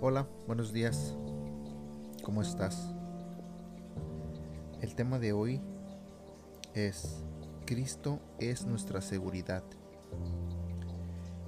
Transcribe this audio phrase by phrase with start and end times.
[0.00, 1.16] Hola, buenos días.
[2.22, 2.94] ¿Cómo estás?
[4.80, 5.60] El tema de hoy
[6.72, 7.24] es
[7.66, 9.64] Cristo es nuestra seguridad.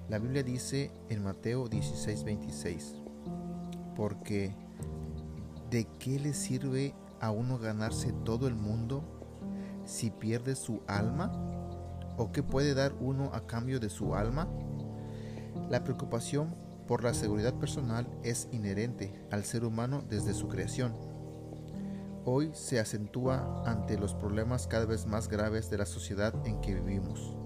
[0.08, 2.96] La Biblia dice en Mateo 16:26,
[3.94, 4.52] porque
[5.70, 9.04] ¿de qué le sirve a uno ganarse todo el mundo
[9.84, 11.30] si pierde su alma?
[12.16, 14.48] ¿O qué puede dar uno a cambio de su alma?
[15.70, 20.92] La preocupación por la seguridad personal es inherente al ser humano desde su creación.
[22.24, 26.74] Hoy se acentúa ante los problemas cada vez más graves de la sociedad en que
[26.74, 27.36] vivimos.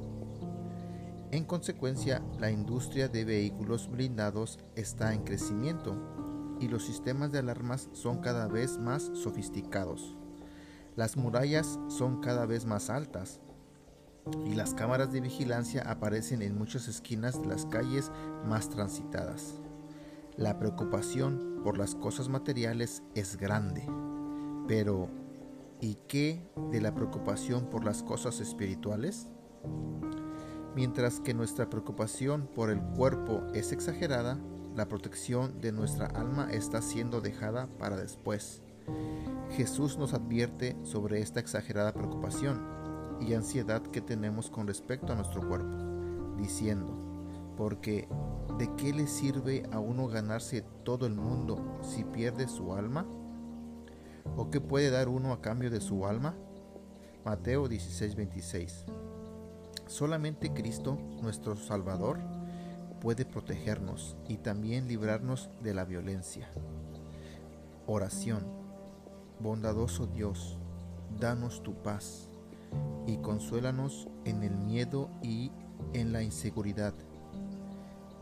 [1.30, 7.90] En consecuencia, la industria de vehículos blindados está en crecimiento y los sistemas de alarmas
[7.92, 10.16] son cada vez más sofisticados.
[10.96, 13.42] Las murallas son cada vez más altas
[14.46, 18.10] y las cámaras de vigilancia aparecen en muchas esquinas de las calles
[18.46, 19.60] más transitadas.
[20.36, 23.86] La preocupación por las cosas materiales es grande,
[24.66, 25.08] pero
[25.80, 29.28] ¿y qué de la preocupación por las cosas espirituales?
[30.74, 34.38] Mientras que nuestra preocupación por el cuerpo es exagerada,
[34.74, 38.60] la protección de nuestra alma está siendo dejada para después.
[39.50, 42.74] Jesús nos advierte sobre esta exagerada preocupación
[43.20, 45.76] y ansiedad que tenemos con respecto a nuestro cuerpo,
[46.36, 46.94] diciendo,
[47.56, 48.08] porque
[48.58, 53.06] ¿de qué le sirve a uno ganarse todo el mundo si pierde su alma?
[54.36, 56.34] ¿O qué puede dar uno a cambio de su alma?
[57.24, 58.84] Mateo 16:26
[59.86, 62.18] Solamente Cristo, nuestro Salvador,
[63.00, 66.48] puede protegernos y también librarnos de la violencia.
[67.86, 68.44] Oración.
[69.40, 70.58] Bondadoso Dios,
[71.20, 72.30] danos tu paz
[73.06, 75.50] y consuélanos en el miedo y
[75.92, 76.94] en la inseguridad.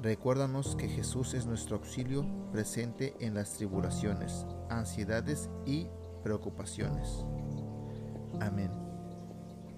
[0.03, 5.87] Recuérdanos que Jesús es nuestro auxilio presente en las tribulaciones, ansiedades y
[6.25, 7.25] preocupaciones.
[8.41, 8.71] Amén.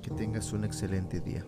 [0.00, 1.44] Que tengas un excelente día.